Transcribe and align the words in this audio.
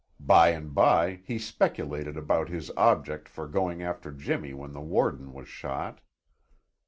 By 0.19 0.49
and 0.49 0.73
by 0.73 1.21
he 1.25 1.37
speculated 1.37 2.17
about 2.17 2.49
his 2.49 2.71
object 2.75 3.29
for 3.29 3.47
going 3.47 3.83
after 3.83 4.11
Jimmy 4.11 4.51
when 4.51 4.71
the 4.73 4.81
warden 4.81 5.31
was 5.31 5.47
shot. 5.47 6.01